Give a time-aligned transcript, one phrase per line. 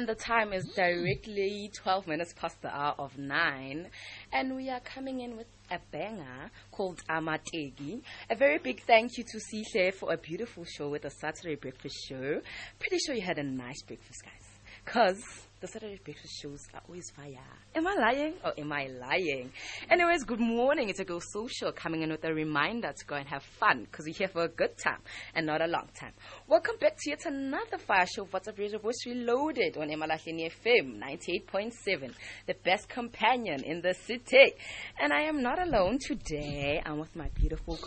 [0.00, 3.86] And the time is directly 12 minutes past the hour of 9.
[4.32, 8.00] And we are coming in with a banger called Amategi.
[8.30, 11.96] A very big thank you to Sihle for a beautiful show with the Saturday Breakfast
[12.08, 12.40] Show.
[12.78, 14.48] Pretty sure you had a nice breakfast, guys.
[14.86, 15.22] Because
[15.60, 17.36] the Saturday breakfast shows are always fire.
[17.74, 19.52] Am I lying or am I lying?
[19.90, 20.88] Anyways, good morning.
[20.88, 24.06] It's a Go Social coming in with a reminder to go and have fun because
[24.06, 25.00] we're here for a good time
[25.34, 26.12] and not a long time.
[26.48, 30.98] Welcome back to yet another fire show of WhatsApp Radio Voice Reloaded on Emalahleni FM
[30.98, 32.14] 98.7,
[32.46, 34.54] the best companion in the city.
[34.98, 36.80] And I am not alone today.
[36.86, 37.78] I'm with my beautiful.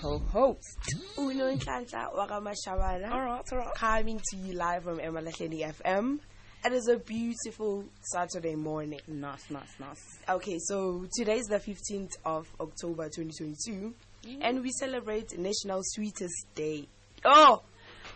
[1.17, 3.11] Uno Nhlanhla Wakamashabana.
[3.11, 3.73] All right, all right.
[3.75, 6.19] Coming to you live from Emalahleni FM.
[6.65, 9.01] It is a beautiful Saturday morning.
[9.05, 10.01] Nice, nice, nice.
[10.29, 13.93] Okay, so today is the 15th of October 2022,
[14.39, 16.87] and we celebrate National Sweetest Day.
[17.25, 17.63] Oh!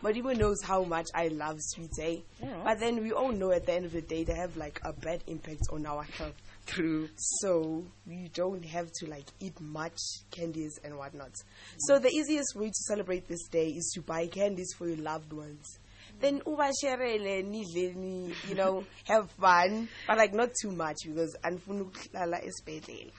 [0.01, 2.17] Madibo knows how much I love sweets, eh?
[2.41, 2.61] Yeah.
[2.63, 4.93] But then we all know at the end of the day they have like a
[4.93, 6.35] bad impact on our health.
[6.67, 7.09] True.
[7.17, 9.97] So we don't have to like eat much
[10.31, 11.31] candies and whatnot.
[11.79, 15.33] So the easiest way to celebrate this day is to buy candies for your loved
[15.33, 15.79] ones.
[16.19, 22.41] Then ubasherele nidleni, you know, have fun, but like not too much because anifuna ukuhlala
[22.43, 23.11] esibhedlela.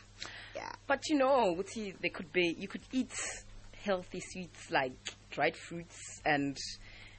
[0.55, 0.73] Yeah.
[0.87, 3.13] But you know, Uti, they could be you could eat
[3.85, 4.97] healthy sweets like
[5.31, 6.57] dried fruits and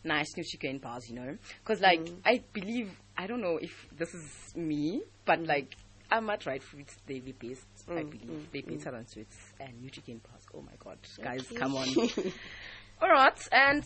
[0.03, 1.37] nice new chicken bars, you know.
[1.63, 2.17] Because like mm.
[2.25, 5.47] I believe I don't know if this is me, but mm.
[5.47, 5.75] like
[6.11, 7.65] I'm a dried fruits daily based.
[7.87, 10.43] I mm, believe they better than sweets and chicken bars.
[10.53, 11.87] Oh my god, guys, come on.
[13.01, 13.83] All right, and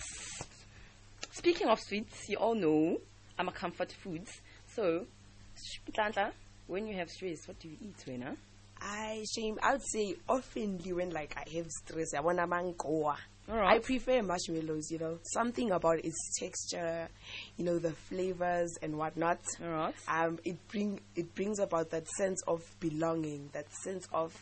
[1.34, 3.00] speaking of sweets, you all know
[3.38, 4.42] I'm a comfort foods.
[4.74, 5.06] So,
[6.68, 8.36] when you have stress, what do you eat, Wena?
[8.82, 13.18] I shame I would say oftenly when like I have stress, I want a mangoa.
[13.50, 13.76] Alright.
[13.76, 15.20] I prefer marshmallows, you know.
[15.34, 17.10] Something about its texture,
[17.58, 19.40] you know, the flavors and whatnot.
[19.62, 19.96] All right.
[20.08, 24.34] Um, it bring it brings about that sense of belonging, that sense of,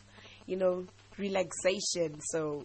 [0.46, 0.86] you know,
[1.18, 2.20] relaxation.
[2.30, 2.64] So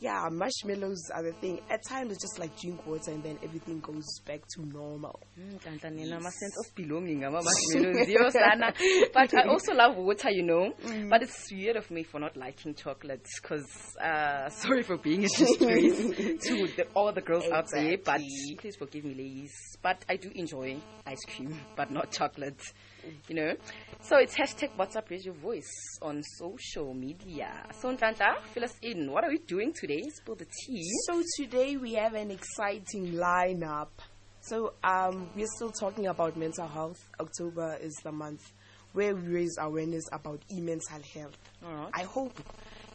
[0.00, 1.60] yeah, marshmallows are the thing.
[1.70, 5.20] At times it's just like drink water and then everything goes back to normal.
[5.36, 8.72] Nina ama sense of belonging marshmallows sana.
[9.12, 10.72] But i also love water you know.
[11.10, 13.66] But it's weird of me for not liking chocolate because
[14.02, 15.98] uh sorry for being a disgrace
[16.46, 18.20] to the, all the girls out there but
[18.58, 19.52] please forgive me ladies.
[19.82, 22.60] But i do enjoy ice cream but not chocolate
[23.28, 23.54] you know
[24.00, 25.70] so it's hashtag whatsapp raise your voice
[26.02, 27.50] on social media
[27.80, 31.76] so Nhlanhla, fill us in what are we doing today spill the tea So today
[31.76, 33.88] we have an exciting lineup.
[34.40, 36.98] So um, we're still talking about mental health.
[37.18, 38.52] October is the month
[38.92, 41.38] where we raise awareness about e-mental health.
[41.62, 42.38] right I hope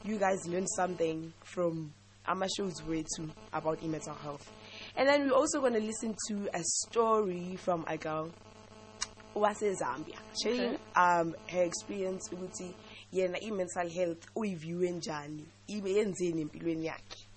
[0.04, 1.94] you guys learned something from
[2.28, 4.52] Amasho's way too about e-mental health.
[4.98, 8.32] And then we're also going to listen to a story from a girl
[9.36, 12.74] wase Zambia sharing um her experience ukuthi
[13.12, 17.28] yena i-mental health uyiviewe njani ibe yenzeni empilweni yakhe.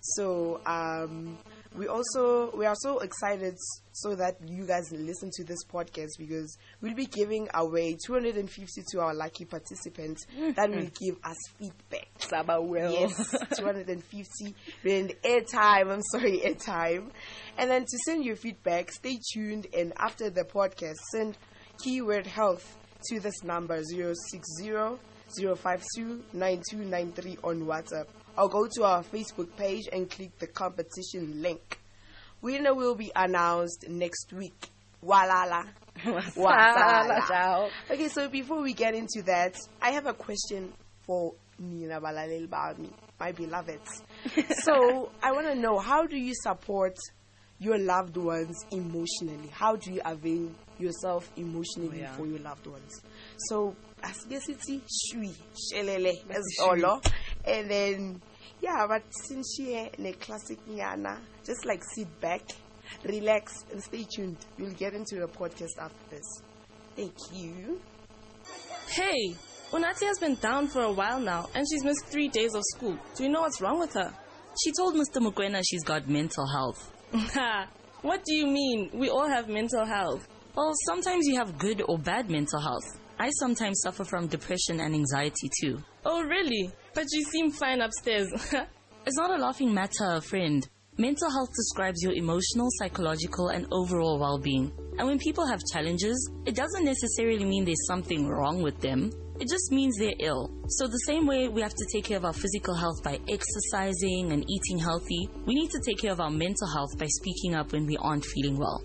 [0.00, 1.38] So um,
[1.74, 3.56] we also we are so excited
[3.92, 9.00] so that you guys listen to this podcast because we'll be giving away 250 to
[9.00, 12.08] our lucky participants that will give us feedback.
[12.18, 15.92] Saba well Yes, 250 rand airtime.
[15.92, 17.10] I'm sorry, airtime.
[17.58, 21.36] And then to send your feedback, stay tuned and after the podcast, send
[21.82, 22.76] keyword health
[23.08, 24.98] to this number 060
[25.36, 31.78] 052 9293 on WhatsApp or go to our Facebook page and click the competition link.
[32.42, 34.68] Winner will be announced next week.
[35.04, 35.66] Walala.
[36.04, 37.68] Wasala, ciao.
[37.90, 40.72] Okay, so before we get into that, I have a question
[41.06, 42.90] for Nina Balalel Bami,
[43.20, 44.02] my beloveds.
[44.62, 46.96] so I want to know how do you support
[47.58, 49.48] your loved ones emotionally?
[49.52, 52.12] How do you avail yourself emotionally Oh, yeah.
[52.14, 53.00] for your loved ones?
[53.48, 55.32] So asike sithi shui
[55.72, 56.12] shelele
[56.58, 57.00] Shui.
[57.46, 58.20] Ezolo and then
[58.60, 62.42] yeah but since she a classic nyana just like sit back
[63.04, 66.42] relax and stay tuned you'll get into the podcast after this
[66.96, 67.80] thank you
[68.88, 69.34] Hey,
[69.72, 72.96] Unati has been down for a while now and she's missed three days of school.
[73.16, 74.12] Do you know what's wrong with her?
[74.62, 75.20] She told Mr.
[75.20, 76.92] Mukwena she's got mental health.
[77.12, 77.68] Ha!
[78.02, 78.90] what do you mean?
[78.92, 80.28] We all have mental health.
[80.54, 82.84] Well, sometimes you have good or bad mental health.
[83.18, 85.82] I sometimes suffer from depression and anxiety too.
[86.04, 86.70] Oh, really?
[86.94, 88.28] But you seem fine upstairs.
[89.06, 90.66] It's not a laughing matter, friend.
[90.96, 94.72] Mental health describes your emotional, psychological, and overall well being.
[94.96, 99.12] And when people have challenges, it doesn't necessarily mean there's something wrong with them.
[99.40, 100.50] It just means they're ill.
[100.68, 104.32] So, the same way we have to take care of our physical health by exercising
[104.32, 107.72] and eating healthy, we need to take care of our mental health by speaking up
[107.72, 108.82] when we aren't feeling well.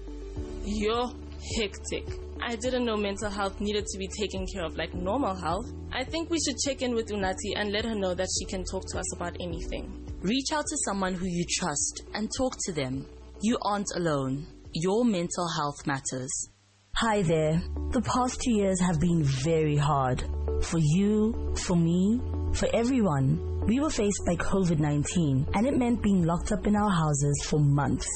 [0.65, 1.13] You're
[1.57, 2.07] hectic.
[2.41, 5.71] I didn't know mental health needed to be taken care of like normal health.
[5.91, 8.63] I think we should check in with Unati and let her know that she can
[8.63, 10.05] talk to us about anything.
[10.21, 13.05] Reach out to someone who you trust and talk to them.
[13.41, 14.47] You aren't alone.
[14.73, 16.49] Your mental health matters.
[16.95, 17.61] Hi there.
[17.91, 20.23] The past two years have been very hard.
[20.61, 22.21] For you, for me,
[22.53, 23.65] for everyone.
[23.67, 27.43] We were faced by COVID 19 and it meant being locked up in our houses
[27.45, 28.07] for months.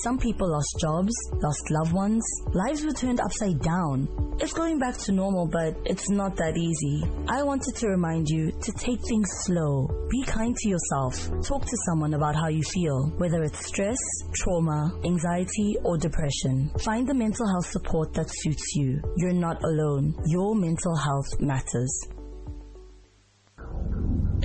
[0.00, 1.12] Some people lost jobs,
[1.42, 2.24] lost loved ones,
[2.54, 4.08] lives were turned upside down.
[4.40, 7.04] It's going back to normal, but it's not that easy.
[7.28, 9.86] I wanted to remind you to take things slow.
[10.10, 11.30] Be kind to yourself.
[11.42, 13.98] Talk to someone about how you feel, whether it's stress,
[14.34, 16.70] trauma, anxiety, or depression.
[16.78, 19.00] Find the mental health support that suits you.
[19.18, 20.14] You're not alone.
[20.26, 21.92] Your mental health matters.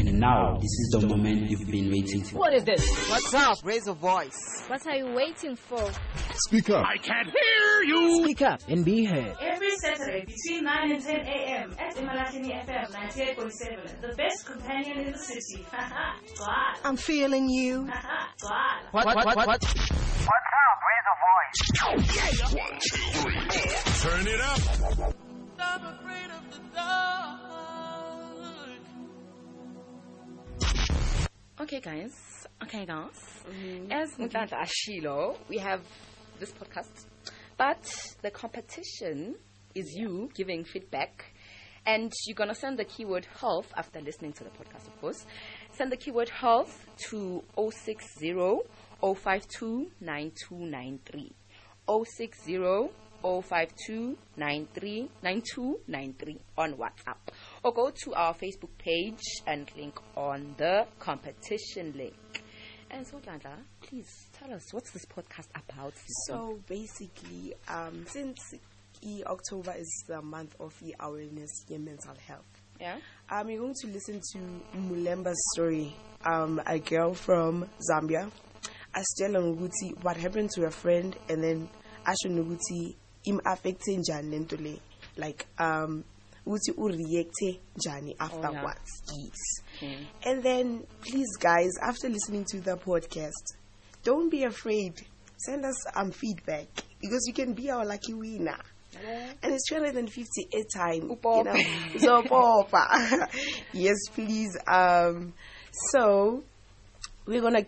[0.08, 2.38] And now, this is the moment you've been waiting for.
[2.38, 2.80] What is this?
[3.10, 3.58] What's up?
[3.66, 4.64] Raise a voice.
[4.68, 5.86] What are you waiting for?
[6.48, 6.86] Speak up.
[6.86, 8.24] I can't hear you.
[8.24, 9.36] Speak up and be heard.
[9.42, 11.76] Every Saturday between 9 and 10 a.m.
[11.78, 15.66] at Emalahleni FM 98.7, the best companion in the city.
[16.86, 17.82] I'm feeling you.
[18.92, 19.48] what, what, what, what?
[19.48, 20.80] What's up?
[21.84, 22.64] Raise a voice.
[22.64, 24.10] One, two, three.
[24.10, 25.14] Turn it up.
[25.60, 27.57] I'm afraid of the dark.
[31.60, 32.14] Okay, guys.
[32.64, 33.20] Okay, guys.
[33.50, 33.92] Mm-hmm.
[33.92, 35.82] As Nhlanhla Ashilo, we have
[36.40, 37.06] this podcast,
[37.58, 37.82] but
[38.22, 39.34] the competition
[39.74, 41.34] is you giving feedback.
[41.86, 45.26] And you're going to send the keyword health after listening to the podcast, of course.
[45.74, 48.34] Send the keyword health to 060
[49.02, 51.32] 052 9293.
[51.88, 52.90] 060
[53.24, 57.18] 052 9293 on WhatsApp
[57.64, 62.44] or go to our Facebook page and click on the competition link.
[62.90, 65.94] And so, Dladla, please tell us what's this podcast about?
[66.28, 68.40] So, basically, um, since
[69.02, 72.46] e October is the month of e awareness in mental health.
[72.80, 72.98] Yeah.
[73.30, 74.40] Um, you're going to listen to
[74.78, 75.96] Mulemba's story.
[76.26, 78.32] Um, a girl from Zambia.
[78.96, 81.70] Asitshela ngokuthi what happened to her friend and then
[82.06, 84.58] asho nokuthi him affecting lento
[85.18, 86.04] like um
[86.48, 89.26] ukuthi ureacte njani afterwards oh, yeah.
[89.26, 90.06] yes mm.
[90.24, 93.58] and then please guys after listening to the podcast
[94.08, 94.94] don't be afraid.
[95.36, 96.68] Send us um feedback.
[97.02, 98.58] Because you can be our lucky winner.
[99.04, 99.34] Yeah.
[99.44, 102.24] and it's 350 a time you know.
[102.24, 102.68] So
[103.74, 104.58] yes please.
[104.66, 105.34] Um
[105.92, 106.42] so
[107.26, 107.66] we're gonna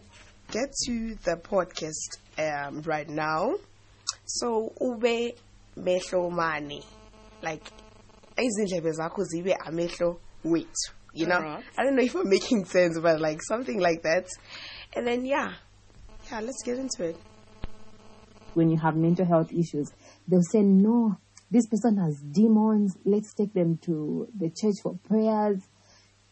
[0.50, 3.56] get to the podcast um right now.
[4.26, 5.36] So ube
[5.78, 6.84] mehlo mane.
[7.42, 7.70] Like
[8.42, 11.40] izindlebe zakho zibe amehlo wethu you know?
[11.40, 11.64] Right.
[11.78, 14.28] i don't know if i'm making sense but like something like that.
[14.96, 15.54] And then yeah.
[16.32, 17.18] Yeah let's get into it.
[18.54, 19.92] When you have mental health issues
[20.28, 21.18] they'll say no
[21.52, 22.96] this person has demons.
[23.06, 25.62] Let's take them to the church for prayers.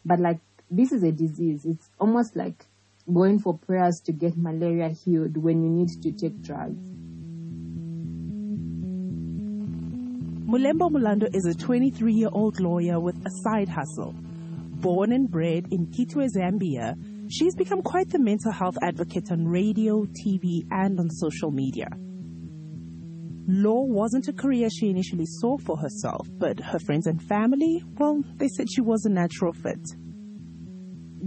[0.04, 0.38] But like
[0.70, 1.64] this is a disease.
[1.64, 2.66] It's almost like
[3.12, 6.78] going for prayers to get malaria healed when you need to take drugs
[10.48, 14.14] Mulemba Mulando is a 23 year old lawyer with a side hustle.
[14.80, 16.96] Born and bred in Kitwe, Zambia,
[17.30, 21.88] she's become quite the mental health advocate on radio, TV, and on social media.
[23.46, 28.22] Law wasn't a career she initially saw for herself, but her friends and family, well,
[28.36, 29.86] they said she was a natural fit.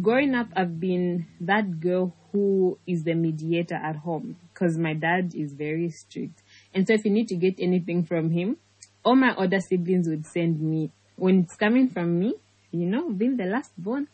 [0.01, 5.33] Growing up, I've been that girl who is the mediator at home because my dad
[5.35, 6.41] is very strict.
[6.73, 8.57] And so if you need to get anything from him,
[9.03, 12.35] all my other siblings would send me when it's coming from me,
[12.71, 14.07] you know, being the last born,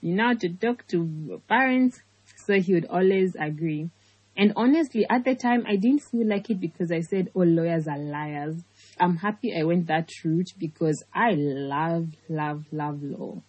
[0.00, 2.00] you know, to talk to parents.
[2.36, 3.90] So he would always agree.
[4.36, 7.86] And honestly, at the time, I didn't feel like it because I said, oh, lawyers
[7.86, 8.56] are liars.
[8.98, 13.42] I'm happy I went that route because I love, love, love law.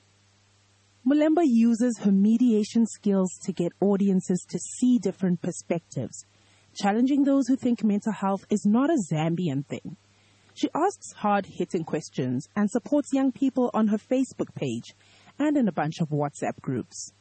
[1.07, 6.25] Mulemba uses her mediation skills to get audiences to see different perspectives,
[6.75, 9.97] challenging those who think mental health is not a Zambian thing.
[10.53, 14.93] She asks hard hitting questions and supports young people on her Facebook page
[15.39, 17.13] and in a bunch of WhatsApp groups.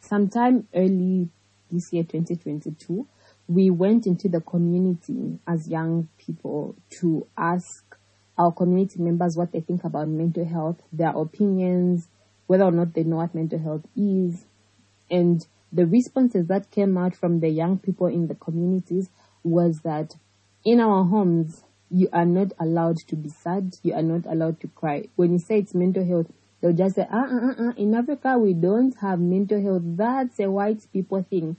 [0.00, 1.28] Sometime early
[1.70, 3.06] this year, 2022,
[3.46, 7.96] we went into the community as young people to ask
[8.36, 12.08] our community members what they think about mental health, their opinions,
[12.46, 14.44] whether or not they know what mental health is.
[15.10, 19.08] And the responses that came out from the young people in the communities
[19.44, 20.16] was that
[20.64, 23.74] in our homes, you are not allowed to be sad.
[23.82, 25.08] You are not allowed to cry.
[25.16, 26.26] When you say it's mental health,
[26.60, 27.72] they'll just say, ah, uh, uh, uh.
[27.76, 29.82] In Africa, we don't have mental health.
[29.84, 31.56] That's a white people thing.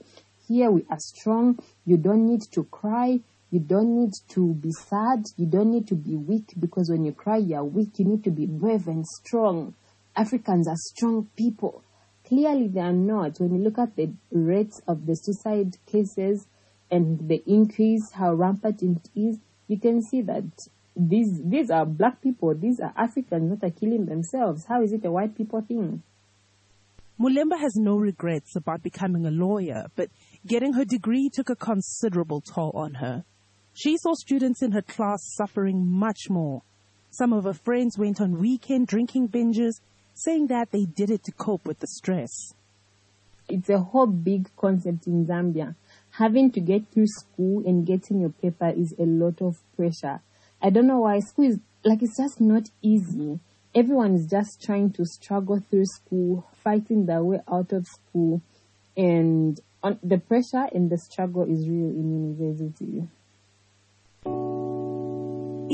[0.48, 1.58] Here we are strong.
[1.86, 3.20] You don't need to cry.
[3.50, 5.24] You don't need to be sad.
[5.36, 7.98] You don't need to be weak because when you cry, you're weak.
[7.98, 9.74] You need to be brave and strong.
[10.16, 11.84] Africans are strong people.
[12.26, 13.38] Clearly, they are not.
[13.38, 16.46] When you look at the rates of the suicide cases
[16.90, 19.38] and the increase, how rampant it is,
[19.68, 20.44] you can see that
[20.96, 22.54] these these are black people.
[22.54, 24.64] These are Africans that are killing themselves.
[24.68, 26.02] How is it a white people thing?
[27.18, 30.08] Mulemba has no regrets about becoming a lawyer, but
[30.46, 33.24] getting her degree took a considerable toll on her.
[33.72, 36.62] She saw students in her class suffering much more.
[37.10, 39.80] Some of her friends went on weekend drinking binges,
[40.14, 42.52] saying that they did it to cope with the stress.
[43.48, 45.76] It's a whole big concept in Zambia.
[46.18, 50.20] Having to get through school and getting your paper is a lot of pressure.
[50.62, 53.40] I don't know why school is like it's just not easy.
[53.74, 58.42] Everyone is just trying to struggle through school, fighting their way out of school,
[58.96, 63.08] and on, the pressure and the struggle is real in university.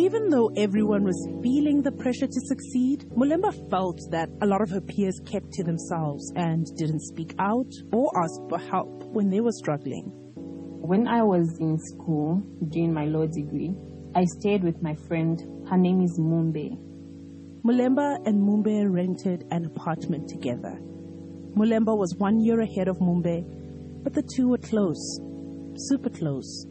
[0.00, 4.70] Even though everyone was feeling the pressure to succeed, Mulemba felt that a lot of
[4.70, 9.40] her peers kept to themselves and didn't speak out or ask for help when they
[9.40, 10.19] were struggling.
[10.82, 13.74] When I was in school doing my law degree,
[14.14, 15.38] I stayed with my friend.
[15.68, 16.78] Her name is Mumbe.
[17.62, 20.80] Mulemba and Mumbe rented an apartment together.
[21.54, 23.44] Mulemba was one year ahead of Mumbe,
[24.02, 25.20] but the two were close,
[25.76, 26.66] super close.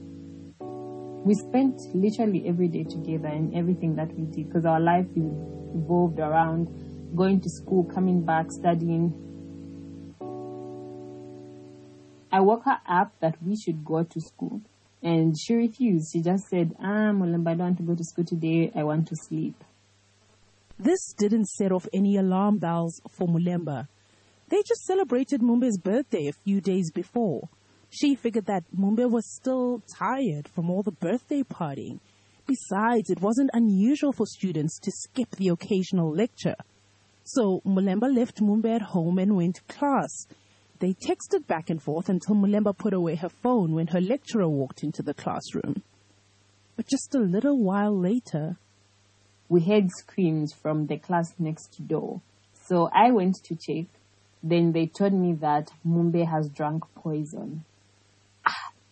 [0.60, 6.20] We spent literally every day together and everything that we did because our life evolved
[6.20, 6.68] around
[7.16, 9.14] going to school, coming back, studying.
[12.32, 14.62] I woke her up that we should go to school
[15.02, 16.12] and she refused.
[16.14, 18.72] She just said, Ah, Mulemba, I don't want to go to school today.
[18.76, 19.56] I want to sleep.
[20.78, 23.88] This didn't set off any alarm bells for Mulemba.
[24.50, 27.50] They just celebrated Mumbe's birthday a few days before.
[27.90, 32.00] She figured that Mumbe was still tired from all the birthday partying.
[32.48, 36.56] Besides, it wasn't unusual for students to skip the occasional lecture.
[37.24, 40.26] So Mulemba left Mumbe at home and went to class.
[40.80, 44.84] They texted back and forth until Mulemba put away her phone when her lecturer walked
[44.84, 45.84] into the classroom.
[46.78, 48.58] But just a little while later,
[49.50, 52.22] we heard screams from the class next door.
[52.54, 53.88] So I went to check.
[54.42, 57.66] Then they told me that Mumbe has drunk poison.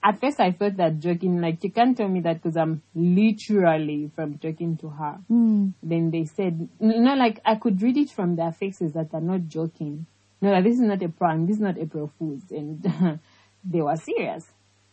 [0.04, 4.12] At first, I thought that joking, like, you can't tell me that because I'm literally
[4.16, 5.20] from talking to her.
[5.30, 5.74] Mm.
[5.82, 9.48] Then they said, know, like, I could read it from their faces that they're not
[9.48, 10.06] joking.
[10.42, 11.48] No, this is not a prank.
[11.48, 12.44] This is not April Fool's.
[12.52, 12.82] And
[13.64, 14.46] they were serious.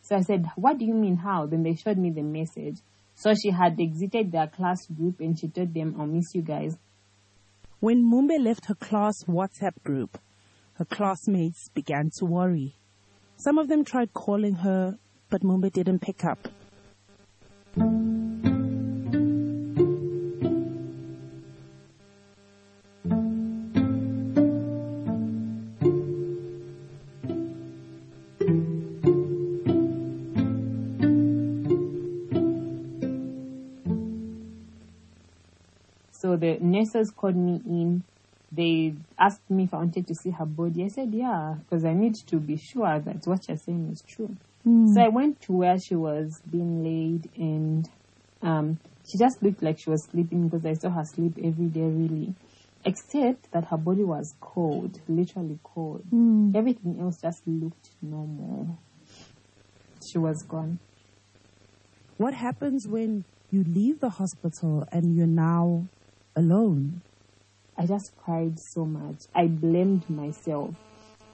[0.03, 1.47] So I said, what do you mean how?
[1.47, 2.79] Then they showed me the message.
[3.15, 6.77] So she had exited their class group and she told them, I'll miss you guys.
[7.81, 10.19] When Mumbe left her class WhatsApp group,
[10.75, 12.77] her classmates began to worry.
[13.37, 14.99] Some of them tried calling her,
[15.29, 16.49] but Mumbe didn't pick up.
[36.45, 38.05] The nurses called me in.
[38.53, 40.85] They asked me if I wanted to see her body.
[40.85, 44.37] I said, yeah, because I need to be sure that what you're saying is true.
[44.67, 44.95] Mm.
[44.95, 47.89] So I went to where she was being laid and
[48.43, 51.81] um, she just looked like she was sleeping because I saw her sleep every day,
[51.81, 52.35] really.
[52.85, 56.05] Except that her body was cold, literally cold.
[56.13, 56.55] Mm.
[56.55, 58.79] Everything else just looked normal.
[60.07, 60.79] She was gone.
[62.19, 65.89] What happens when you leave the hospital and you're now
[66.37, 67.03] alone?
[67.77, 69.23] I just cried so much.
[69.35, 70.75] I blamed myself.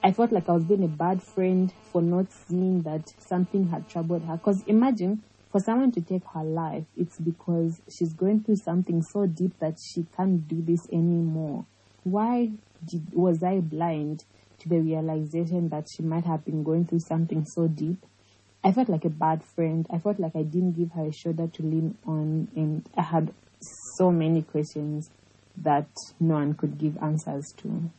[0.03, 3.87] I felt like I was being a bad friend for not seeing that something had
[3.87, 4.37] troubled her.
[4.37, 9.27] Because imagine for someone to take her life, it's because she's going through something so
[9.27, 11.65] deep that she can't do this anymore.
[12.03, 12.49] Why
[12.83, 14.23] did, was I blind
[14.59, 18.03] to the realization that she might have been going through something so deep?
[18.63, 19.85] I felt like a bad friend.
[19.91, 23.33] I felt like I didn't give her a shoulder to lean on, and I had
[23.61, 25.09] so many questions
[25.57, 25.87] that
[26.19, 27.89] no one could give answers to.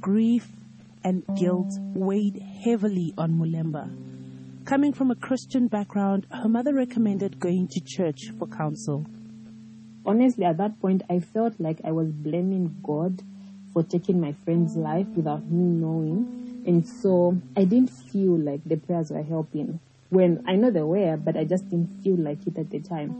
[0.00, 0.48] Grief
[1.04, 3.90] and guilt weighed heavily on Mulemba.
[4.64, 9.06] Coming from a Christian background, her mother recommended going to church for counsel.
[10.04, 13.22] Honestly, at that point, I felt like I was blaming God
[13.72, 16.62] for taking my friend's life without me knowing.
[16.66, 19.80] And so I didn't feel like the prayers were helping.
[20.12, 23.16] when I know they were, but I just didn't feel like it at the time.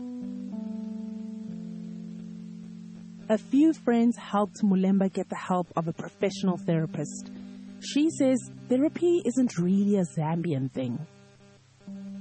[3.29, 7.31] A few friends helped Mulemba get the help of a professional therapist.
[7.79, 8.37] She says
[8.69, 10.99] therapy isn't really a Zambian thing.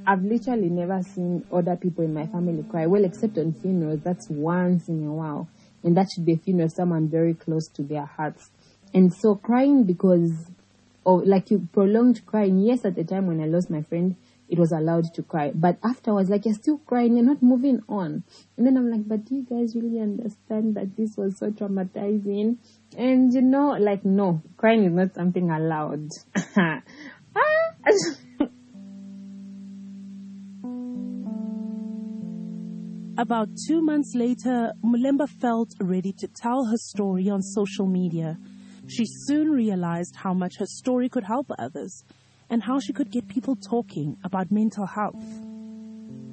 [0.06, 2.87] I've literally never seen other people in my family cry.
[2.87, 5.49] Well, except on funerals, that's once in a while.
[5.85, 8.50] And that should be a funeral someone very close to their hearts.
[8.94, 10.32] And so crying because
[11.04, 14.16] of like you prolonged crying, yes, at the time when I lost my friend,
[14.49, 15.50] it was allowed to cry.
[15.54, 18.23] But afterwards, like you're still crying, you're not moving on.
[18.56, 22.59] And then I'm like, but do you guys really understand that this was so traumatizing?
[22.97, 26.09] And you know, like no, crying is not something allowed.
[26.56, 26.82] ah!
[33.19, 38.38] About two months later, Mulemba felt ready to tell her story on social media.
[38.87, 42.04] She soon realized how much her story could help others
[42.49, 45.23] and how she could get people talking about mental health.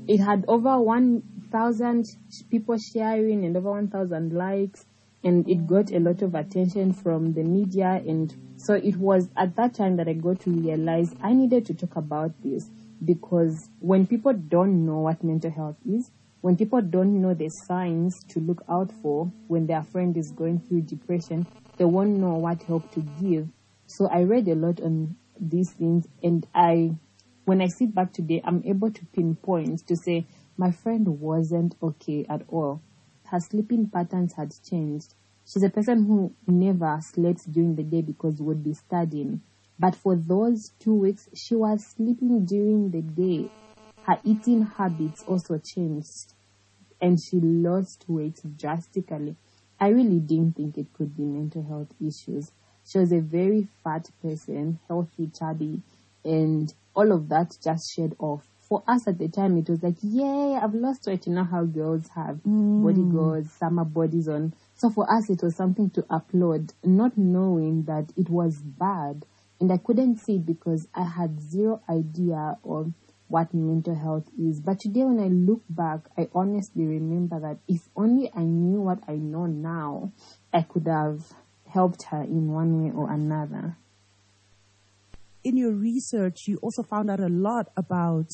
[0.07, 2.05] It had over 1,000
[2.49, 4.85] people sharing and over 1,000 likes,
[5.21, 8.01] and it got a lot of attention from the media.
[8.07, 11.73] And so it was at that time that I got to realize I needed to
[11.73, 12.69] talk about this
[13.03, 18.17] because when people don't know what mental health is, when people don't know the signs
[18.29, 21.45] to look out for when their friend is going through depression,
[21.77, 23.49] they won't know what help to give.
[23.87, 26.91] So I read a lot on these things and I,
[27.45, 30.27] when I sit back today, I'm able to pinpoint to say
[30.57, 32.81] my friend wasn't okay at all.
[33.25, 35.15] Her sleeping patterns had changed.
[35.45, 39.41] She's a person who never slept during the day because would be studying.
[39.77, 43.49] But for those two weeks, she was sleeping during the day
[44.09, 46.33] her eating habits also changed
[46.99, 49.35] and she lost weight drastically.
[49.79, 52.51] I really didn't think it could be mental health issues.
[52.87, 55.83] She was a very fat person, healthy, chubby,
[56.25, 58.47] and all of that just shed off.
[58.61, 61.27] For us at the time, it was like, yay, I've lost weight.
[61.27, 62.83] You know how girls have mm.
[62.83, 64.53] body goals, summer bodies on.
[64.73, 69.25] So for us, it was something to applaud, not knowing that it was bad.
[69.59, 72.93] And I couldn't see it because I had zero idea of
[73.29, 74.59] what mental health is.
[74.59, 78.99] But today, when I look back, I honestly remember that if only I knew what
[79.07, 80.11] I know now,
[80.51, 81.21] I could have
[81.71, 83.77] helped her in one way or another.
[85.43, 88.27] In your research, you also found out a lot about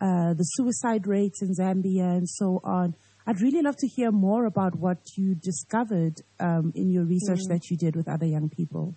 [0.00, 2.94] uh, the suicide rates in Zambia and so on.
[3.26, 7.48] I'd really love to hear more about what you discovered um, in your research mm.
[7.48, 8.94] that you did with other young people.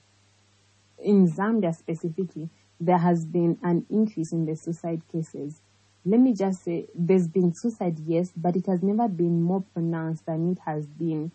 [0.99, 2.49] In Zambia specifically,
[2.81, 5.61] there has been an increase in the suicide cases.
[6.03, 10.25] Let me just say, there's been suicide, yes, but it has never been more pronounced
[10.25, 11.31] than it has been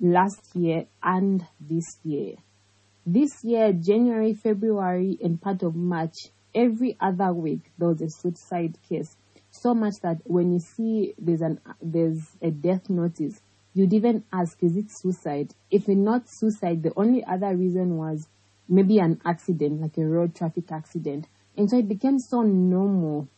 [0.00, 2.36] last year and this year.
[3.04, 6.14] This year, January, February, and part of March,
[6.54, 9.16] every other week there was a suicide case.
[9.50, 13.40] So much that when you see there's an there's a death notice,
[13.74, 15.52] you'd even ask, is it suicide?
[15.70, 18.28] If it's not suicide, the only other reason was
[18.68, 21.26] maybe an accident, like a road traffic accident.
[21.56, 23.28] And so it became so normal.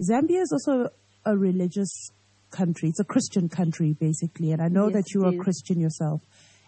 [0.00, 0.90] Zambia is also
[1.24, 2.10] a religious
[2.50, 2.88] country.
[2.88, 4.52] It's a Christian country, basically.
[4.52, 6.22] And I know yes, that you are Christian yourself.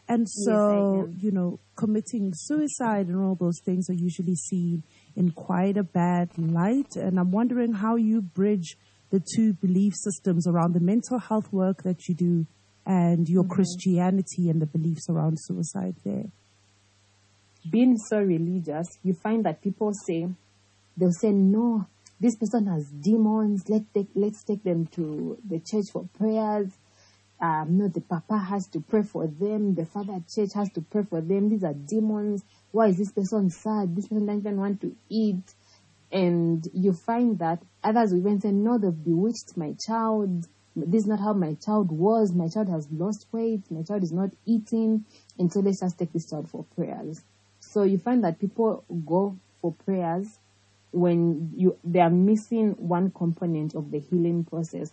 [0.09, 4.83] And so, yes, you know, committing suicide and all those things are usually seen
[5.17, 6.97] in quite a bad light.
[6.97, 8.77] And I'm wondering how you bridge
[9.11, 12.47] the two belief systems around the mental health work that you do
[12.85, 13.53] and your mm-hmm.
[13.53, 16.31] Christianity and the beliefs around suicide there
[17.69, 20.29] being so religious, you find that people say,
[20.97, 21.87] they'll say, no,
[22.21, 23.69] this person has demons.
[23.69, 26.73] Let take, let's take them to the church for prayers.
[27.41, 29.75] Um, no, the papa has to pray for them.
[29.75, 31.49] The father church has to pray for them.
[31.49, 32.45] These are demons.
[32.71, 33.97] Why is this person sad?
[33.97, 35.43] This person doesn't even want to eat.
[36.13, 40.47] And you find that others will even say, no, they've bewitched my child.
[40.77, 42.33] This is not how my child was.
[42.33, 43.63] My child has lost weight.
[43.71, 45.05] My child is not eating.
[45.39, 47.21] And so let's just take this child for prayers.
[47.73, 50.39] So you find that people go for prayers
[50.91, 54.93] when you they are missing one component of the healing process.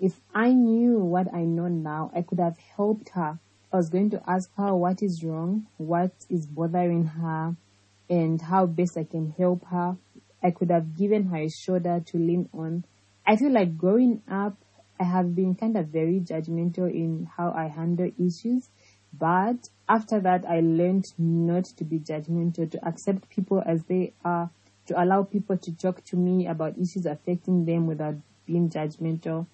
[0.00, 3.38] If I knew what I know now, I could have helped her.
[3.72, 7.54] I was going to ask her what is wrong, what is bothering her,
[8.10, 9.96] and how best I can help her.
[10.42, 12.84] I could have given her a shoulder to lean on.
[13.24, 14.56] I feel like growing up,
[14.98, 18.68] I have been kind of very judgmental in how I handle issues.
[19.18, 24.50] But after that, I learned not to be judgmental, to accept people as they are,
[24.86, 29.46] to allow people to talk to me about issues affecting them without being judgmental.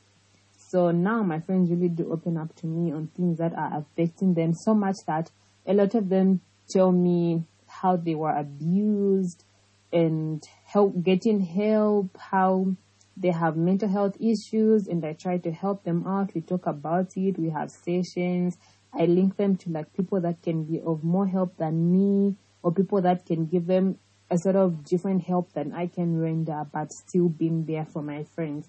[0.57, 4.35] So now my friends really do open up to me on things that are affecting
[4.35, 5.31] them so much that
[5.67, 9.45] a lot of them tell me how they were abused
[9.93, 12.75] and help getting help, how
[13.17, 16.35] they have mental health issues and I try to help them out.
[16.35, 17.39] We talk about it.
[17.39, 18.57] We have sessions.
[18.95, 22.73] I link them to like people that can be of more help than me or
[22.73, 23.99] people that can give them
[24.31, 28.25] a sort of different help than I can render, but still being there for my
[28.25, 28.69] friends.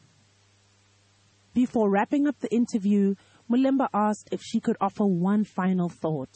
[1.53, 3.15] Before wrapping up the interview,
[3.49, 6.33] Mulemba asked if she could offer one final thought.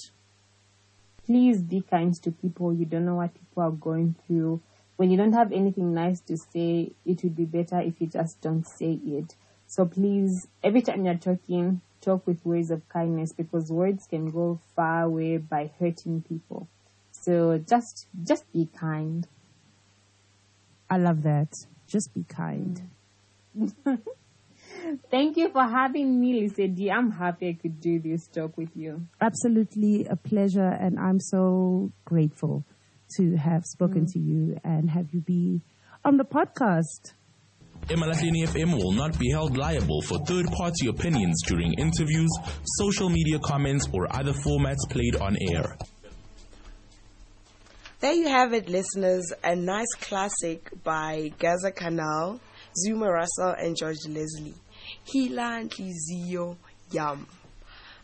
[1.26, 2.74] Please be kind to people.
[2.74, 4.62] You don't know what people are going through.
[4.96, 8.40] When you don't have anything nice to say, it would be better if you just
[8.42, 9.36] don't say it.
[9.68, 14.60] So please, every time you're talking, talk with words of kindness because words can go
[14.76, 16.68] far away by hurting people.
[17.12, 19.28] So just just be kind.
[20.90, 21.52] I love that.
[21.88, 22.90] Just be kind.
[25.12, 26.92] Thank you for having me, Lisa D.
[26.92, 29.08] I'm happy I could do this talk with you.
[29.20, 32.64] Absolutely a pleasure, and I'm so grateful
[33.18, 34.14] to have spoken mm.
[34.14, 35.62] to you and have you be
[36.06, 37.14] on the podcast.
[37.88, 42.30] Emalahleni FM will not be held liable for third party opinions during interviews,
[42.78, 45.78] social media comments, or other formats played on air.
[48.02, 49.32] There you have it, listeners.
[49.42, 52.42] A nice classic by Gaza Canal,
[52.76, 54.54] Zuma Russell, and George Leslie.
[55.08, 56.58] Hila Lizio,
[56.92, 57.26] Yam.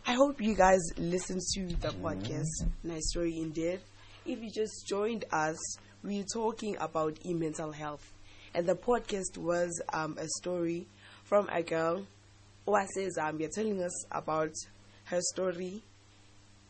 [0.08, 2.06] I hope you guys listened to the mm-hmm.
[2.06, 2.70] podcast.
[2.84, 3.82] Nice story indeed.
[4.26, 5.58] If you just joined us,
[6.02, 8.13] we're talking about e mental health.
[8.54, 10.86] And the podcast was um, a story
[11.24, 12.06] from a girl
[12.66, 14.52] who says um, you're telling us about
[15.06, 15.82] her story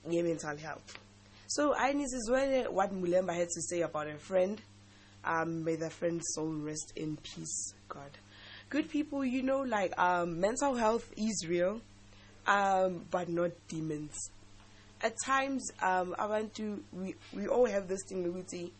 [0.09, 0.97] in mental health.
[1.47, 4.59] So I need to what Mulemba had to say about her friend.
[5.25, 8.09] Um, may the friend's soul rest in peace, God.
[8.69, 11.79] Good people, you know, like um, mental health is real,
[12.47, 14.17] um, but not demons.
[15.01, 16.83] At times, um, I want to.
[16.91, 18.71] We we all have this thing.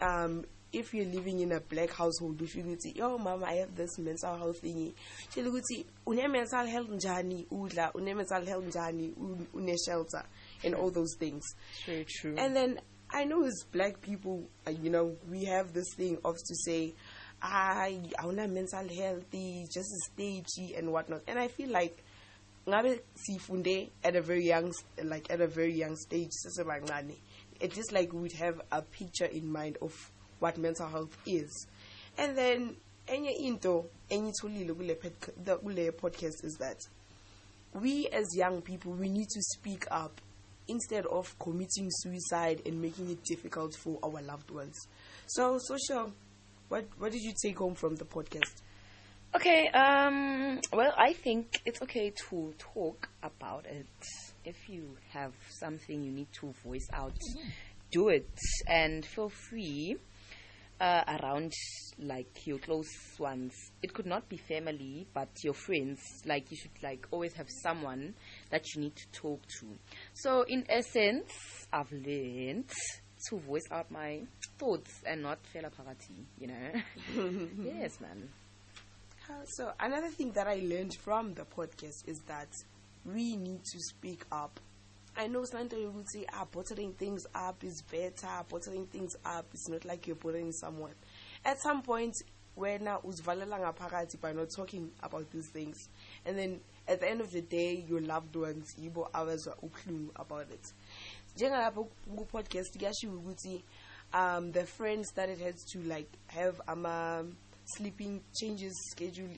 [0.00, 3.74] Um, if you're living in a black household, if you say, "Yo, mama, I have
[3.76, 4.94] this mental health thingy,"
[5.32, 9.12] she will say, "Une mental health njani udla, une mental health njani
[9.54, 10.24] une shelter."
[10.64, 11.42] and all those things.
[11.86, 12.34] Very true.
[12.38, 12.80] And then
[13.10, 16.94] I know as black people, uh, you know, we have this thing of to say,
[17.42, 21.22] I, I'm not mental healthy, just stagey and whatnot.
[21.26, 22.02] And I feel like
[22.66, 26.30] ngabe sifunde at a very young like at a very young stage
[27.60, 29.92] it's just like we'd have a picture in mind of
[30.42, 31.66] what mental health is
[32.18, 32.76] and then
[33.08, 36.78] enye into engitholile kule podcast is that
[37.74, 40.20] we as young people we need to speak up
[40.68, 44.76] instead of committing suicide and making it difficult for our loved ones.
[45.26, 46.12] So, social,
[46.68, 48.62] what what did you take home from the podcast?
[49.34, 53.86] Okay, um, well, I think it's okay to talk about it.
[54.44, 57.16] If you have something you need to voice out,
[57.90, 58.28] do it
[58.66, 59.96] and feel free
[60.80, 61.52] uh, around
[61.98, 63.52] like your close ones.
[63.82, 66.00] It could not be family, but your friends.
[66.26, 68.14] Like you should like always have someone
[68.50, 69.66] that you need to talk to.
[70.14, 71.32] So in essence,
[71.72, 72.70] I've learned
[73.28, 74.22] to voice out my
[74.58, 76.72] thoughts and not feel a party, you know.
[77.64, 78.28] yes, man.
[79.56, 82.48] So another thing that I learned from the podcast is that
[83.04, 84.60] we need to speak up
[85.16, 89.84] I know would say, ah, bottling things up is better, bottling things up is not
[89.84, 90.94] like you're bothering someone.
[91.44, 92.14] At some point,
[92.56, 95.88] wena uzivalela ngaphakathi by not talking about these things.
[96.24, 100.50] And then at the end of the day your loved ones yibo abazwa ubuhlungu about
[100.50, 100.72] it.
[101.36, 101.88] Njengalapho
[103.08, 103.62] ukuthi
[104.12, 107.24] um the friend started had to like have ama
[107.64, 109.30] sleeping changes schedule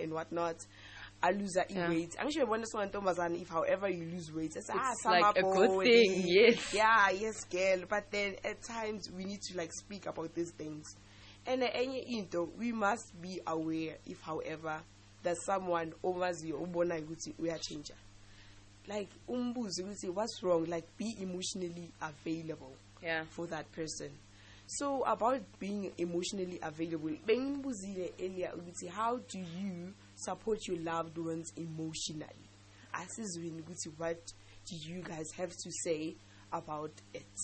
[0.00, 0.56] and whatnot
[1.22, 1.88] I lose that yeah.
[1.88, 2.14] weight.
[2.20, 5.38] I'm sure when someone Tomazan, if however you lose weight, it's, ah, it's ah, like
[5.38, 6.74] a good thing, yes.
[6.74, 7.84] Yeah, yes, girl.
[7.88, 10.94] But then at times we need to like speak about these things.
[11.46, 14.80] And any into we must be aware if however
[15.22, 17.94] that someone overs you ubona ukuthi uyatshintsha.
[18.88, 20.64] Like umbuzo ukuthi what's wrong?
[20.66, 23.24] Like be emotionally available yeah.
[23.30, 24.10] for that person.
[24.66, 31.52] So about being emotionally available, bengibuzile earlier ukuthi how do you support your loved ones
[31.56, 32.50] emotionally?
[32.92, 34.32] Asizwini ukuthi what
[34.66, 36.16] do you guys have to say
[36.52, 37.36] about it?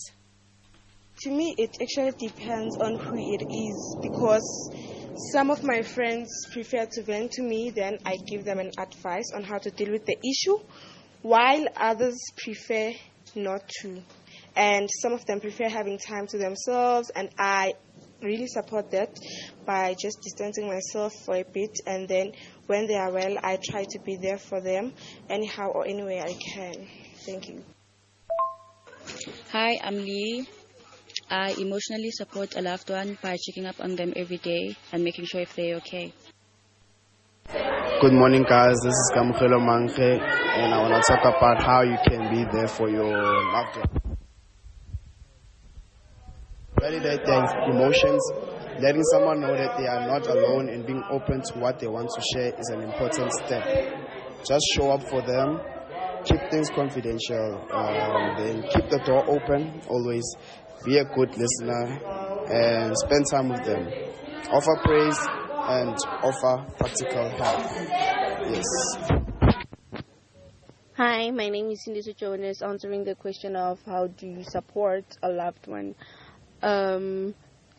[1.21, 4.71] To me, it actually depends on who it is because
[5.31, 9.31] some of my friends prefer to vent to me, then I give them an advice
[9.35, 10.57] on how to deal with the issue,
[11.21, 12.93] while others prefer
[13.35, 14.01] not to
[14.55, 17.73] and some of them prefer having time to themselves and i
[18.21, 19.09] really support that
[19.65, 22.31] by just distancing myself for a bit and then
[22.67, 24.93] when they are well i try to be there for them
[25.29, 26.87] anyhow or any way i can
[27.25, 27.63] thank you
[29.51, 30.47] hi i'm lee
[31.29, 35.25] I emotionally support a loved one by checking up on them every day and making
[35.25, 36.13] sure if they're okay.
[38.01, 38.75] Good morning, guys.
[38.83, 42.67] This is Kamukelo Manche, and I want to talk about how you can be there
[42.67, 43.17] for your
[43.51, 44.17] loved one.
[46.79, 48.21] Validate their emotions.
[48.79, 52.09] Letting someone know that they are not alone and being open to what they want
[52.09, 53.63] to share is an important step.
[54.47, 55.61] Just show up for them,
[56.25, 60.23] keep things confidential, um, then keep the door open always.
[60.85, 62.01] Be a good listener
[62.49, 63.87] and spend time with them.
[64.51, 65.19] Offer praise
[65.69, 67.61] and offer practical help.
[68.49, 69.53] Yes.
[70.97, 75.29] Hi, my name is Cindy Jonas, answering the question of how do you support a
[75.29, 75.95] loved one.
[76.61, 77.33] Um,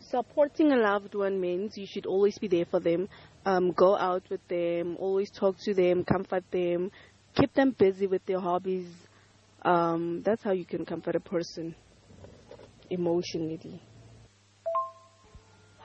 [0.09, 3.07] supporting a loved one means you should always be there for them.
[3.45, 6.91] Um, go out with them, always talk to them, comfort them,
[7.35, 8.89] keep them busy with their hobbies.
[9.61, 11.75] Um, that's how you can comfort a person
[12.89, 13.81] emotionally.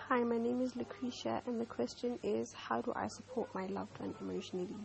[0.08, 3.98] Hi, my name is Lucretia, and the question is how do I support my loved
[4.00, 4.76] one emotionally?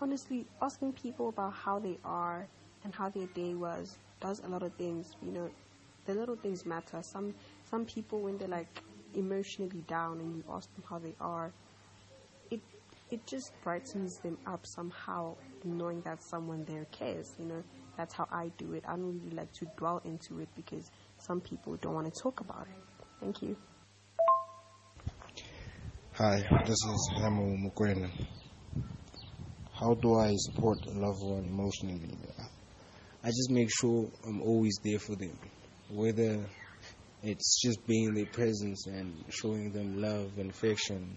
[0.00, 2.48] Honestly, asking people about how they are
[2.82, 5.14] and how their day was does a lot of things.
[5.22, 5.50] You know,
[6.06, 7.00] the little things matter.
[7.02, 7.34] Some
[7.74, 8.84] some people when they're like
[9.14, 11.52] emotionally down and you ask them how they are,
[12.48, 12.60] it
[13.10, 15.34] it just brightens them up somehow,
[15.64, 17.32] knowing that someone there cares.
[17.36, 17.64] You know,
[17.96, 18.84] that's how I do it.
[18.86, 22.38] I don't really like to dwell into it because some people don't want to talk
[22.38, 23.04] about it.
[23.18, 23.56] Thank you.
[26.12, 28.08] Hi, this is Hamo Mukwena.
[29.72, 32.16] How do I support a loved one emotionally?
[33.24, 35.36] I just make sure I'm always there for them,
[35.90, 36.46] whether
[37.24, 41.16] it's just being their presence and showing them love and affection,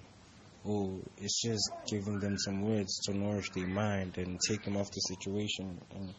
[0.63, 4.89] or it's just giving them some words to nourish their mind and take them off
[4.91, 6.13] the situation and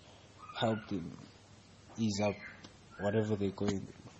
[0.54, 1.16] help them
[1.96, 2.34] ease up
[3.00, 4.12] whatever they're going through.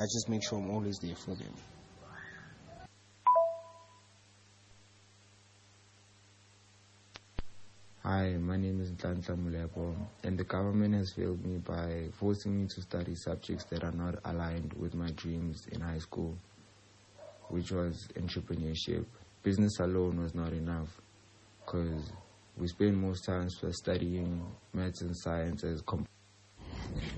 [0.00, 1.54] I just make sure I'm always there for them.
[8.06, 12.66] Hi, my name is Ntlanhla Mulepo, and the government has failed me by forcing me
[12.74, 16.36] to study subjects that are not aligned with my dreams in high school,
[17.48, 19.06] which was entrepreneurship.
[19.42, 21.00] Business alone was not enough,
[21.64, 22.12] because
[22.58, 26.06] we spend most times studying maths and science as comp-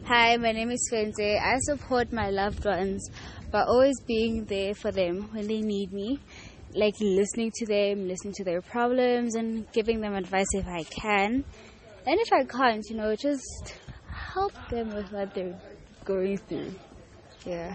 [0.04, 1.40] Hi, my name is Fenze.
[1.40, 3.10] I support my loved ones
[3.50, 6.20] by always being there for them when they need me
[6.76, 11.44] like listening to them, listening to their problems, and giving them advice if I can.
[12.06, 13.74] And if I can't, you know, just
[14.08, 15.58] help them with what they're
[16.04, 16.74] going through.
[17.44, 17.74] Yeah.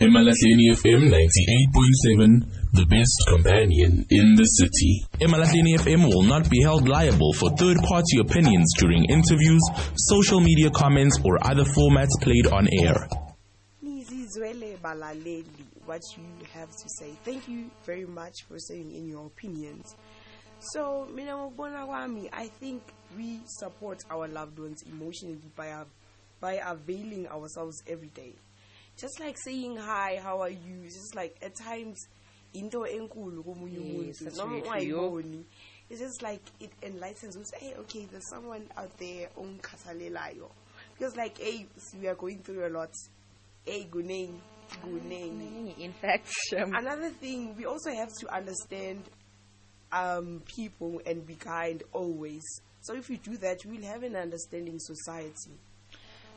[0.00, 5.06] Emalahleni FM 98.7, the best companion in the city.
[5.20, 9.62] Emalahleni FM will not be held liable for third party opinions during interviews,
[9.94, 13.08] social media comments, or other formats played on air.
[15.84, 17.12] What you have to say.
[17.24, 19.94] Thank you very much for saying in your opinions.
[20.72, 22.82] So, mina ngokubona kwami, I think
[23.16, 25.90] we support our loved ones emotionally by av-
[26.40, 28.32] by availing ourselves every day.
[28.96, 30.84] Just like saying hi, how are you?
[30.84, 31.98] It's just like at times
[32.54, 35.44] into enkulu komunye umuntu noma ungayiboni.
[35.90, 37.50] It's just like it enlightens us.
[37.60, 40.48] Hey, okay, there's someone out there ongikhathalelayo.
[40.96, 41.66] Because like, hey,
[42.00, 42.90] we are going through a lot.
[43.66, 44.38] Hey, guneng,
[44.84, 45.78] guneng.
[45.78, 49.02] In fact, um, Another thing, we also have to understand
[49.92, 52.42] um, people and be kind always.
[52.80, 55.52] So if you do that, we'll have an understanding society.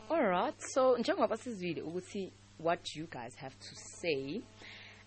[0.09, 4.41] Alright, so njengoba sizwile ukuthi what you guys have to say,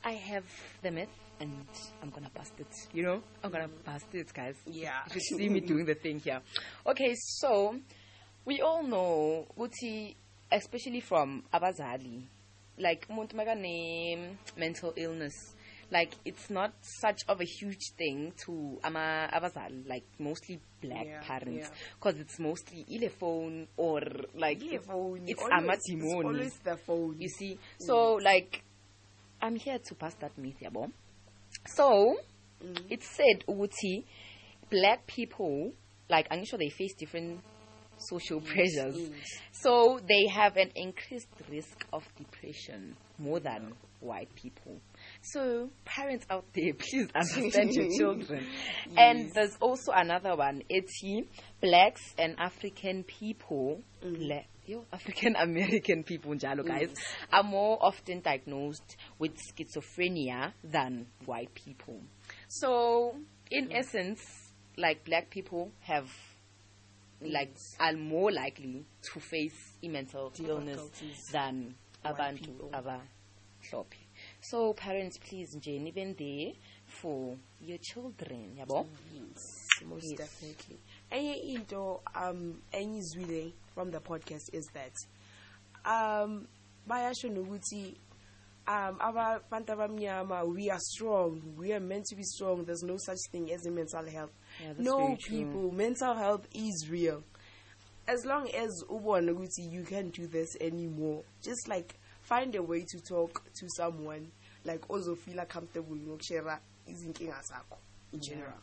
[0.05, 0.45] I have
[0.83, 1.09] the myth
[1.41, 1.67] and
[2.03, 2.69] I'm gonna bust it.
[2.93, 4.57] You know, I'm gonna bust it, guys.
[4.67, 5.01] Yeah.
[5.15, 6.41] you see me doing the thing here.
[6.87, 7.77] Okay, so
[8.45, 10.15] we all know ukuthi,
[10.53, 12.25] especially from abazali,
[12.81, 15.55] like umuntu makane mental illness.
[15.93, 21.21] Like it's not such of a huge thing to ama abazali, like mostly black Yeah,
[21.21, 21.77] parents, yeah.
[21.99, 24.01] because it's mostly ile phone or
[24.35, 27.17] like it's, phone, it's it's always the phone.
[27.19, 28.23] You see, so mm.
[28.23, 28.63] like
[29.43, 30.93] I'm here to pass that myth, yabo.
[31.67, 32.17] So
[32.63, 32.79] mm.
[32.89, 34.05] it said ukuthi
[34.71, 35.73] black people
[36.09, 37.41] like I'm sure they face different
[38.09, 39.11] social pressures.
[39.53, 44.81] So they have an increased risk of depression more than white people.
[45.23, 48.47] So parents out there, please understand your children.
[48.97, 50.63] And there's also another one.
[50.69, 51.03] It's
[51.61, 54.45] blacks and African people, mm.
[54.67, 56.93] yo, African American people, njalo guys,
[57.33, 62.01] are more often diagnosed with schizophrenia than white people.
[62.49, 63.15] So,
[63.51, 64.21] in essence,
[64.77, 66.09] like black people have
[67.23, 70.81] like are more likely to face a mental illness
[71.33, 73.97] than abantu abamhlophe
[74.41, 76.55] so parents please nje nibe there
[76.87, 78.87] for your children yabo
[79.87, 80.19] most Yes.
[80.19, 80.79] definitely.
[81.11, 84.93] Enye into um engizwile from the podcast is that
[85.85, 86.47] um
[86.87, 87.97] bayasho nokuthi
[88.69, 91.41] um abantu abamnyama we are strong.
[91.57, 92.65] We are meant to be strong.
[92.65, 95.73] There's no such thing as a mental health Yeah, no people.
[95.73, 97.23] Mental health is real.
[98.09, 101.23] As long as ubona ukuthi you can't do this anymore.
[101.43, 104.31] Just like find a way to talk to someone
[104.65, 107.77] like ozofila comfortable ngokushare izinkinga zakho
[108.13, 108.59] in general.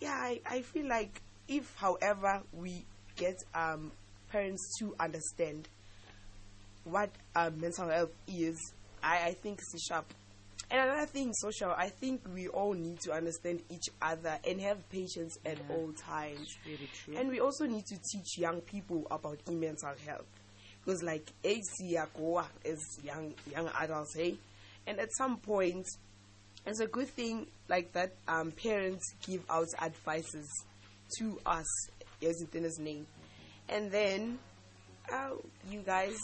[0.00, 2.84] Yeah I, I feel like if however we
[3.16, 3.90] get um
[4.30, 5.68] parents to understand
[6.84, 8.56] what um, mental health is
[9.02, 10.06] I, I think it's sharp
[10.70, 14.88] and another thing social i think we all need to understand each other and have
[14.90, 15.62] patience at Yeah.
[15.74, 20.26] all times very true and we also need to teach young people about mental health
[20.84, 24.38] because like HC Yakoa as young young adults, hey?
[24.86, 25.86] And at some point
[26.64, 30.48] it's a good thing like that um parents give out advices
[31.18, 31.66] to us
[32.22, 33.06] as in his name.
[33.68, 34.38] And then
[35.12, 35.30] uh,
[35.70, 36.16] you guys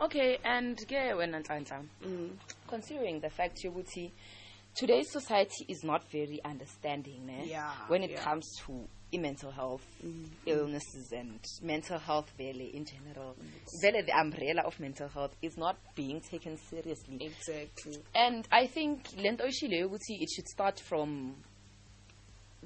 [0.00, 2.30] Okay, and ke wena Nhlanhla, mm.
[2.66, 4.10] considering the fact yokuthi
[4.74, 7.46] today's society is not very understanding ne?
[7.46, 8.20] Yeah, when it yeah.
[8.20, 10.24] comes to mental health mm-hmm.
[10.46, 13.34] illnesses and mental health vele in general.
[13.82, 17.18] Vele the umbrella of mental health is not being taken seriously.
[17.20, 17.98] Exactly.
[18.14, 21.34] And I think lento it should start from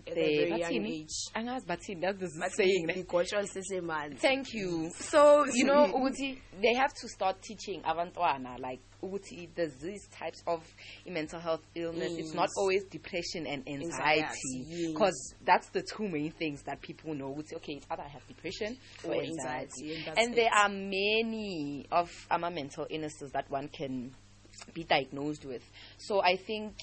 [0.07, 1.09] At a very young age.
[1.35, 2.87] Angazi bathini, that's the saying.
[2.87, 3.03] ne?
[3.03, 4.19] igotshwa lisesemanzi.
[4.19, 4.91] Thank you.
[4.99, 10.43] So, you know, ukuthi they have to start teaching abantwana like ukuthi there's these types
[10.47, 10.63] of
[11.07, 12.13] mental health illness.
[12.19, 14.93] It's not always depression and anxiety Anxiety, yes.
[14.93, 17.33] because that's the two main things that people know.
[17.35, 19.95] Ukuthi, okay, it's either I have depression or, Or anxiety.
[19.97, 24.15] anxiety, and And there are many of ama mental illnesses that one can
[24.73, 25.63] be diagnosed with.
[25.99, 26.75] So I think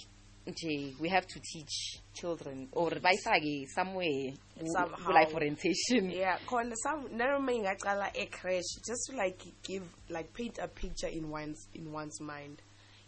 [0.48, 4.34] nje, we have to teach children or bayifake somewhere
[4.66, 5.12] Somehow.
[5.14, 6.10] life orientation.
[6.10, 11.08] Yeah, khona some nanoma ingacala a crash just to like give like paint a picture
[11.08, 12.62] in one's in one's mind.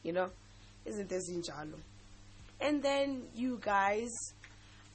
[0.04, 0.30] You know?
[0.86, 1.80] Isn't ezinjalo?
[2.62, 4.12] And then you guys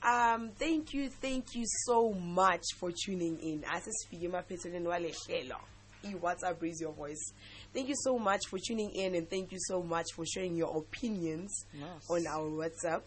[0.02, 3.62] um thank you thank you so much for tuning in.
[3.62, 5.56] Asisifike emaphethelweni wale hlelo.
[6.04, 7.32] I-WhatsApp raise your voice.
[7.78, 10.76] Thank you so much for tuning in and thank you so much for sharing your
[10.78, 11.64] opinions
[12.10, 13.02] on our WhatsApp.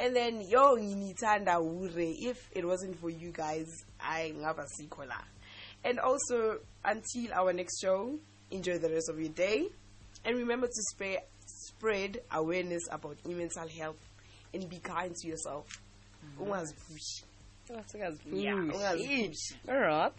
[0.00, 3.68] And then yo nginithanda ure if it wasn't for you guys
[4.00, 5.14] I ngaba sikho la.
[5.84, 8.18] And also until our next show,
[8.50, 9.68] enjoy the rest of your day
[10.24, 14.08] and remember to spread spread awareness about mental health
[14.52, 15.66] and be kind to yourself.
[16.40, 17.22] Ungazipushi.
[18.32, 19.54] Yeah, ungazipushi.
[19.68, 20.12] Alright.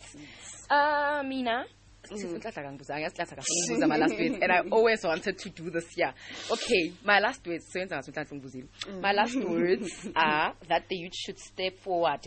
[0.70, 1.66] Uh, Mina.
[2.12, 5.88] Nhlanhla kangibuza, angazi Nhlanhla kasengibuza my last words and I always wanted to do this
[5.96, 6.14] here.
[6.52, 8.68] Okay, my last words sebenza ngathi Nhlanhla ngibuzile.
[8.88, 9.02] Mm.
[9.02, 12.22] My last words are that the youth should step forward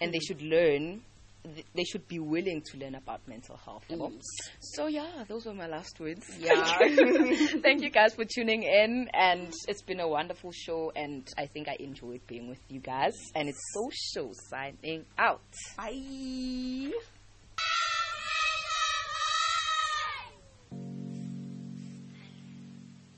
[0.00, 0.26] and they mm.
[0.26, 1.02] should learn
[1.74, 3.84] they should be willing to learn about mental health.
[3.88, 4.10] yabo.
[4.10, 4.20] Mm.
[4.60, 6.26] So yeah, those were my last words.
[6.38, 6.64] Yeah.
[7.62, 11.68] Thank you guys for tuning in and it's been a wonderful show and I think
[11.68, 15.40] I enjoyed being with you guys and it's social signing out.
[15.76, 16.92] Bye.